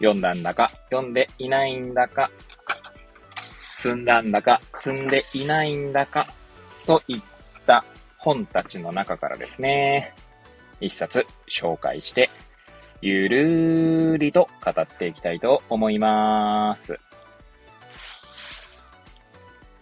[0.00, 2.30] 読んだんだか、読んでいないんだか、
[3.76, 6.26] 積んだんだか、積んでいないんだか、
[6.86, 7.22] といっ
[7.66, 7.84] た
[8.16, 10.14] 本たちの中からですね、
[10.80, 12.30] 一冊紹介して、
[13.02, 16.98] ゆるーりと語っていきたいと思います。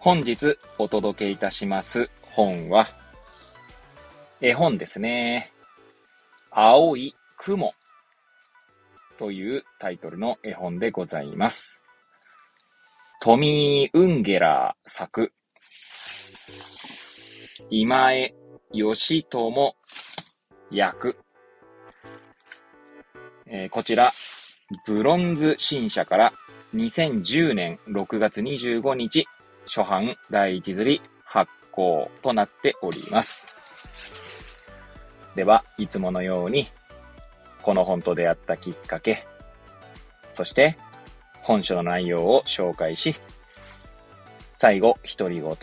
[0.00, 2.88] 本日お届けいたします本は、
[4.40, 5.52] 絵本ですね。
[6.50, 7.74] 青い雲
[9.18, 11.82] というタイトルの絵本でございます。
[13.20, 15.32] トミー・ウンゲラー作、
[17.68, 18.34] 今江
[18.72, 19.74] 義友
[20.70, 21.16] 役。
[23.46, 24.12] えーこちら、
[24.86, 26.32] ブロンズ新社から
[26.74, 29.26] 2010年6月25日、
[29.66, 33.46] 初版第一釣り発行となっております。
[35.34, 36.68] では、いつものように、
[37.62, 39.26] この本と出会ったきっかけ、
[40.32, 40.76] そして、
[41.42, 43.16] 本書の内容を紹介し、
[44.56, 45.56] 最後、独り言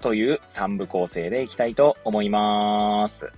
[0.00, 3.30] という三部構成でいきたいと思います。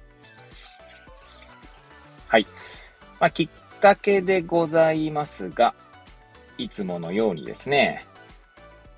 [2.28, 2.46] はい。
[3.20, 3.48] まあ、きっ
[3.80, 5.74] かけでございますが、
[6.58, 8.06] いつものようにですね、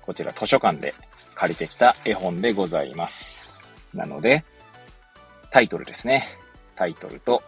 [0.01, 0.93] こちら図書館で
[1.35, 3.67] 借りてきた絵本でございます。
[3.93, 4.43] なので、
[5.49, 6.23] タイトルですね。
[6.75, 7.43] タイトルと、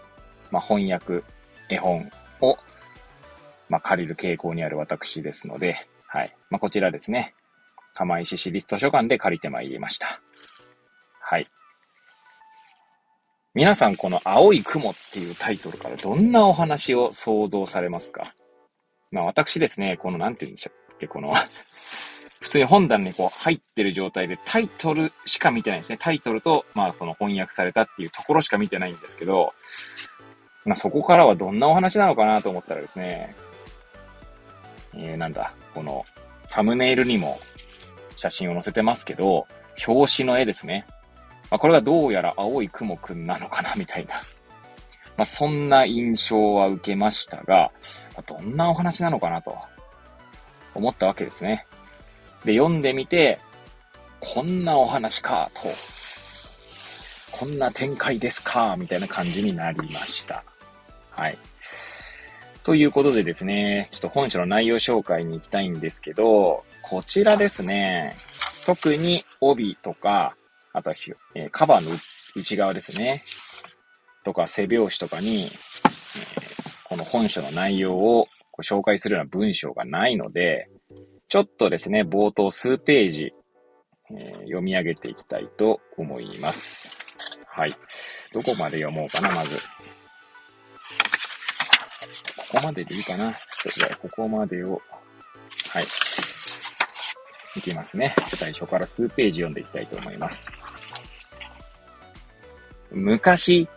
[0.51, 1.23] まあ、翻訳
[1.69, 2.57] 絵本を、
[3.69, 6.35] まあ、借りる傾向にある私ですので、はい。
[6.49, 7.35] まあ、こちらですね。
[7.93, 10.21] 釜石市立図書館で借りてまいりました。
[11.21, 11.47] はい。
[13.53, 18.33] 皆さんこの青い雲っていうタイトルからどんなお話を想像されますか？
[19.11, 21.33] まあ私ですね、このなんて言うんでしょうっけ、この
[22.39, 25.97] 普通に本棚にこう入ってる状態でタイトルしか見てないですね。
[25.99, 29.51] タイトルと、まあその翻訳されたっていうところしか見てないんですけど、
[30.69, 33.33] まあそこからはどんなお話なのかなと思ったらですね、
[34.93, 36.05] えー、なんだ、この
[36.45, 37.39] サムネイルにも
[38.15, 39.47] 写真を載せてますけど、
[39.87, 40.85] 表紙の絵ですね。
[41.49, 44.13] まあ、これがどうやら青い雲くんなのかな、みたいな。
[45.17, 47.71] まあ、そんな印象は受けましたが、
[48.15, 49.57] まあどんなお話なのかなと
[50.75, 51.65] 思ったわけですね。
[52.45, 53.39] で、読んでみて、
[54.19, 55.61] こんなお話か、と。
[57.31, 60.43] こんな展開ですか、みたいな感じになりました。
[61.19, 61.37] はい。
[62.63, 68.15] ということでですね、ちょっと本書の内容紹介に行きたいんですけど、こちらですね、
[68.65, 70.35] 特に帯とか、
[70.71, 70.95] あとは、
[71.35, 71.91] えーカバーの
[72.35, 73.23] 内側ですね。
[74.23, 75.49] とか背表紙とかに、えー
[76.85, 80.69] この本書の内容をこう紹介するような文章がないので、
[81.27, 83.33] ちょっとですね、冒頭数ページ、
[84.11, 86.91] えー読み上げていきたいと思います。
[87.47, 87.71] はい。
[88.31, 89.57] どこまで読もうかな、まず。
[92.51, 93.33] ここまででいいかな。
[93.73, 94.81] じゃあ、ここまでを、
[95.71, 95.85] はい。
[97.55, 98.15] いきますね。
[98.33, 100.57] 最初から数ページ読んでいきたいと思います。
[102.91, 103.67] 昔、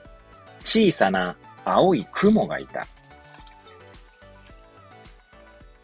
[0.63, 2.87] 小さな青い雲がいた。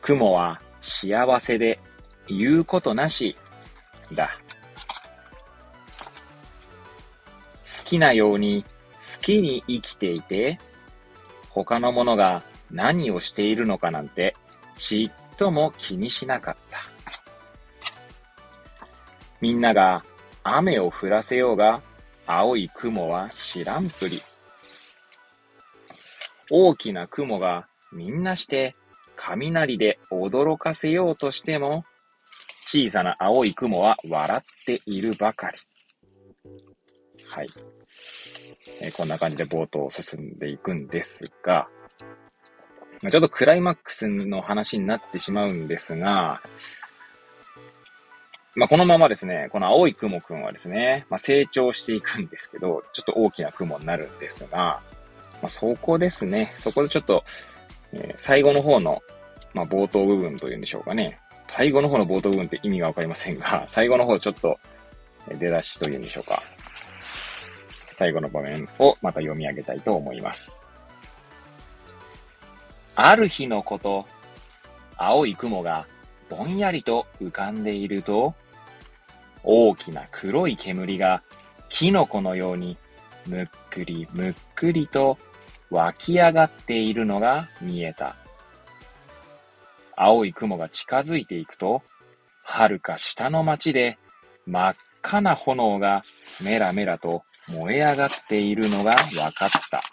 [0.00, 1.78] 雲は幸せで
[2.26, 3.36] 言うことなし
[4.12, 4.30] だ。
[7.66, 8.64] 好きなように
[9.00, 10.58] 好きに生きていて、
[11.50, 14.36] 他の者が何をしているのかなんて
[14.78, 16.78] ちっとも気にしなかった。
[19.40, 20.04] みんなが
[20.42, 21.82] 雨を降らせようが、
[22.26, 24.20] 青い雲は知らんぷり。
[26.50, 28.74] 大きな雲がみんなして
[29.16, 31.84] 雷で驚かせようとしても、
[32.64, 35.58] 小さな青い雲は笑っているばかり。
[37.26, 37.48] はい。
[38.80, 41.68] えこんな感じで冒頭進んでいくんですが、
[43.00, 46.40] ちょっとクライマックスの話になってしまうんですが、
[48.56, 54.80] まあ、このままですね、この青い雲くんはですね、まあ、成長していくんですけど、ちょっと大きな雲になるんですが、
[55.40, 57.24] まあ、そこですね、そこでちょっと、
[57.92, 59.00] えー最後の方の、
[59.54, 61.20] まあ、冒頭部分というんでしょうかね。
[61.48, 64.58] 最後の方の冒頭部分って意味がわかりませんが、 最後の方ちょっと
[65.38, 66.42] 出だしというんでしょうか。
[67.96, 70.62] 最後の場面をまた読み上げたいと思います。
[73.00, 74.06] ある日のこと、
[74.96, 75.86] 青い雲が
[76.28, 78.34] ぼんやりと浮かんでいると、
[79.44, 81.22] 大きな黒い煙が
[81.68, 82.76] キノコのように
[83.24, 85.16] むっくりむっくりと
[85.70, 88.16] 湧き上がっているのが見えた。
[89.94, 91.82] 青い雲が近づいていくと、
[92.42, 93.96] 遥か下の町で
[94.44, 96.02] 真っ赤な炎が
[96.42, 99.84] メラメラと燃え上がっているのが分かった。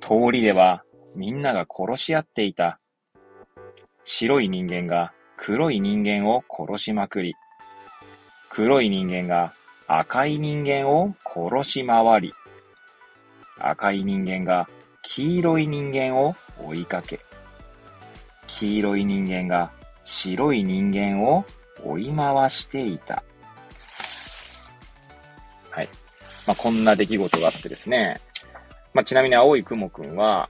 [0.00, 2.80] 通りではみんなが殺し合っていた。
[4.04, 7.34] 白い人間が黒い人間を殺しまくり、
[8.48, 9.52] 黒い人間が
[9.86, 12.32] 赤い人間を殺し回り、
[13.58, 14.68] 赤い人間が
[15.02, 17.20] 黄色い人間を追いかけ、
[18.46, 19.70] 黄色い人間が
[20.02, 21.44] 白い人間を
[21.84, 23.22] 追い回していた。
[25.70, 25.88] はい。
[26.46, 28.20] まあ、こんな出来事があってですね。
[28.92, 30.48] まあ、ちなみに青い雲くんは、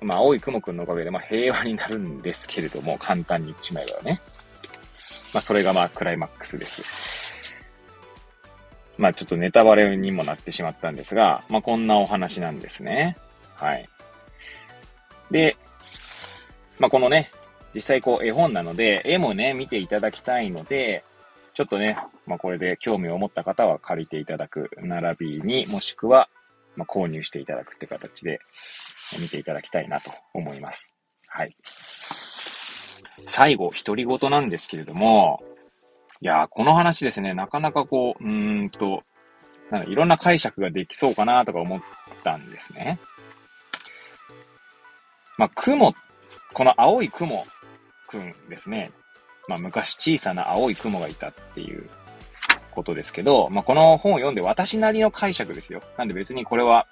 [0.00, 4.20] まあ、青い雲くんのおかげで、まあ、平和になるんですけれども、簡単に言ってしまえばね。
[5.32, 7.64] まあ、それがまあ、クライマックスです。
[8.98, 13.16] まあ、ちょっとネタバレにもなってしまったんですが、まあ、こんなお話なんですね。
[13.54, 13.88] はい。
[15.30, 15.56] で、
[16.78, 17.30] まあ、このね、
[17.74, 21.04] 実際こう絵本なので、絵もね、見ていただきたいので、
[21.54, 26.28] ちょっとね、まあ、これで興味を持った方は借りていただく、並びに、もしくは、
[26.80, 28.40] まあ、購入していただくって形で
[29.20, 30.94] 見ていただきたいなと思います。
[31.28, 31.54] はい。
[33.26, 35.42] 最後、独り言なんですけれども、
[36.22, 39.02] いやこの話ですね、なかなかこう、うーんと、
[39.70, 41.80] なんかいろんな解釈ができそうかなとか思っ
[42.24, 42.98] たんですね。
[45.36, 45.94] まあ、雲、
[46.54, 47.46] この青い雲
[48.08, 48.90] くんですね。
[49.48, 51.88] まあ、昔小さな青い雲がいたっていう
[52.70, 55.82] ことですけど、まあ、この本を読んで私なりの解釈ですよ。
[55.96, 56.86] なんで別にこれは、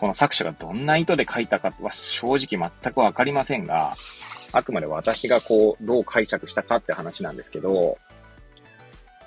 [0.00, 3.94] この作者がどんな意図で書いたかは正直全くわかりませんが、
[4.52, 7.98] あくまで私がこう、どう解釈したかって話なんですけど、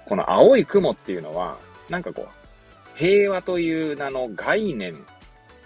[0.05, 1.57] この青い雲っていうのは、
[1.89, 5.05] なんかこう、平和という名の概念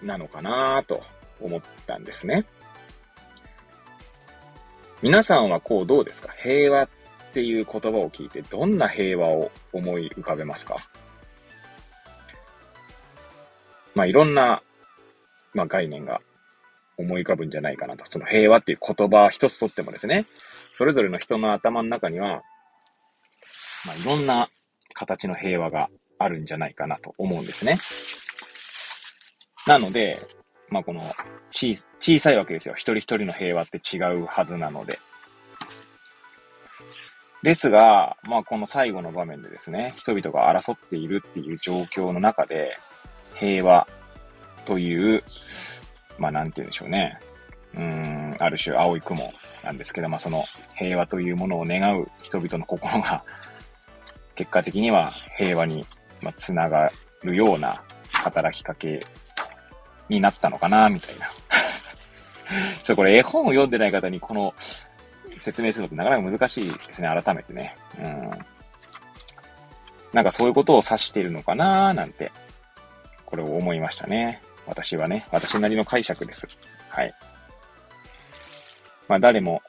[0.02, 1.04] なのかなと
[1.42, 2.46] 思ったんですね。
[5.02, 6.34] 皆さんはこうどうですか？
[6.38, 6.88] 平和
[7.36, 10.78] っていう言葉を聞いてどんな平和を思い浮かべますか？
[13.94, 14.64] まあいろんな、
[15.54, 16.22] まあ、概念が
[16.98, 18.06] 思い浮かぶんじゃないかなと。
[18.06, 20.24] その平和っていう言葉一つとってもですね、
[20.72, 22.42] それぞれの人の頭の中には、
[23.86, 24.48] まあいろんな
[24.94, 27.78] 形の平和があるんじゃないかなと思うんですね。
[29.68, 30.26] なので、
[30.70, 31.04] まあ、この
[31.50, 32.76] 小、小さいわけですよ。
[32.76, 35.00] 一人一人の平和って違うはずなので。
[37.46, 42.76] ですが、まあ、この最後の場面でですね、人々が争っているっていう状況の中で、
[43.36, 43.88] 平和
[44.66, 45.24] という、
[46.18, 47.20] まあ、なんて言うんでしょうね。
[47.78, 49.32] うん、ある種青い雲
[49.64, 50.44] なんですけど、まあ、その
[50.76, 53.24] 平和というものを願う人々の心が、
[54.34, 55.86] 結果的には平和に、
[56.24, 59.06] まつながるような働きかけ
[60.10, 61.28] になったのかな、みたいな。
[61.30, 61.34] ちょ
[62.82, 64.56] っとこれ絵本を読んでない方にこの
[65.40, 67.76] 説明するのってなかなか難しいですね、改めてね。
[68.00, 68.32] うん。
[70.14, 72.32] なんかそういうことを指しているのかなーなんて、
[73.26, 74.42] これを思いましたね。
[74.66, 76.48] 私はね、私なりの解釈です。
[76.90, 77.14] はい。
[79.08, 79.62] まあ誰も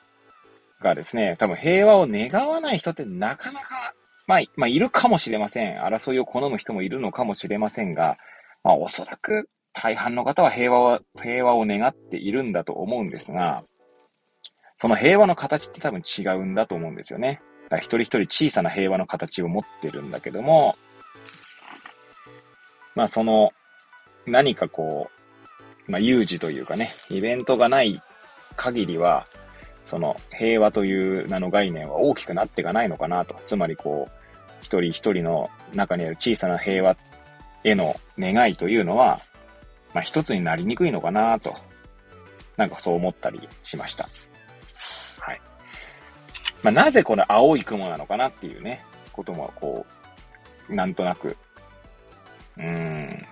[0.80, 3.94] がですね、多分平和を願わない人ってなかなか、
[4.26, 5.80] まあ、まあいるかもしれません。
[5.80, 8.16] 争いを好む人もいるのかもしれませんが、
[8.62, 13.62] まあおそらく大半の方は平和を、平和を願っているんだと思うんですが、
[14.76, 17.40] その平和の形って多分違うんだと思うんですよね。
[17.64, 20.76] だから一人一人小さな平和の形を持ってるんだけども、
[22.94, 23.50] まあその、
[24.26, 25.10] 何かこ
[25.88, 28.02] う、まあ有事というかね、イベントがない
[28.56, 29.26] 限りは、
[29.84, 33.36] その平和という名の概念は大きくなっていかないのかなと。
[33.44, 34.26] つまりこう、
[34.60, 36.96] 一人一人の中にある小さな平和
[37.64, 39.22] への願いというのは、
[39.94, 41.54] まあ、一つになりにくいのかなと、
[42.56, 44.08] なんかそう思ったりしました。
[46.62, 49.86] まあ、なぜこの青い雲なのかなっていうね、こともこ
[50.68, 51.36] う、なんとなく、
[52.56, 53.26] うーん、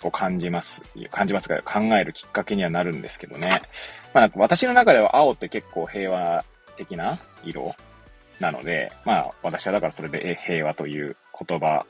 [0.00, 0.82] こう感じます。
[1.10, 3.48] 感じますが、考えるきっかけにはなるんですけどね。
[4.14, 6.44] まあ、なんか私の中では青って結構平和
[6.76, 7.74] 的な色
[8.40, 11.16] なので、まあ私はだからそれで平和という
[11.46, 11.84] 言葉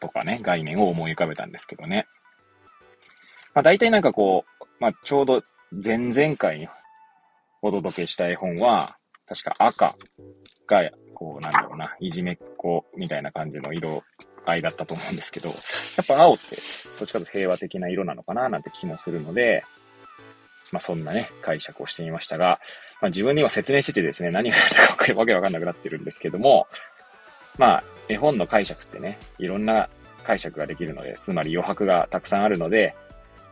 [0.00, 2.06] とかね、概念を思い浮かべたんですけどね。
[3.54, 5.42] まあ大体なんかこう、まあちょうど
[5.84, 6.68] 前々回に
[7.62, 9.96] お届けした絵本は、確か赤
[10.66, 14.02] が、こうなんだろうな、いじめっ子みたいな感じの色
[14.44, 15.54] 合いだったと思うんですけど、や
[16.02, 16.56] っぱ青って
[16.98, 19.64] どっちかと平和的な色なのかななんて気もするので、
[20.72, 22.58] まあ、そんなね、解釈をしてみましたが、
[23.00, 26.66] まあ、自分で今説明しててですね、何がやるかわけわかんなくなってるんですけども、
[27.58, 29.88] まあ、絵本の解釈ってね、いろんな
[30.24, 32.96] 解釈ができるので、つまり余白がたくさんあるので、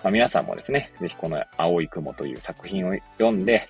[0.02, 3.68] まあ、皆さんもですね、ぜひこの青い雲という作品を読んで、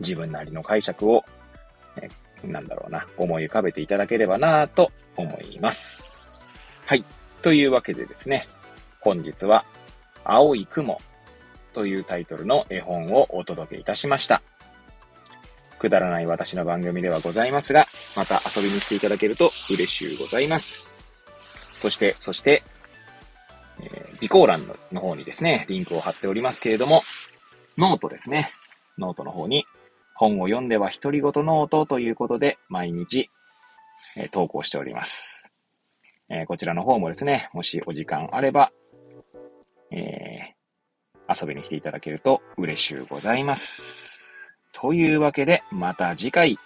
[0.00, 1.24] 自分なりの解釈を、
[1.96, 2.08] え
[2.46, 6.04] なんだろうな、思い浮かべていただければなと思います。
[6.86, 7.04] はい。
[7.42, 8.46] というわけでですね、
[9.00, 9.64] 本日は、
[10.24, 11.00] 青い雲
[11.74, 14.42] というタイトルの絵本をお届けいたしました。
[15.78, 20.92] くだらない私の番組ではございますが、また遊びに来ていただけると嬉しゅうございます。
[21.76, 22.62] そして、そして、
[23.80, 27.02] えー、備考欄の方にですね、リンクを貼っておりますけれども、
[27.76, 28.48] ノートですね。
[28.96, 29.66] ノートの方に、
[30.22, 33.28] 本を読んでは独り言ノートということで、毎日、
[34.16, 35.52] えー、投稿しております。
[36.28, 38.70] えー、こちらの方もですね、もしお時間あれば、
[39.90, 40.54] え
[41.28, 44.22] 遊びに来ていただけると嬉しゅうございます。
[44.72, 46.56] というわけで、また次回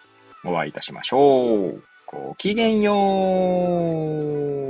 [0.44, 1.82] お会いいたしましょう。
[2.06, 2.92] ごきげんよ
[4.62, 4.65] う。